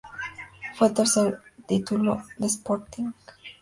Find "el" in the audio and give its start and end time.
0.87-0.93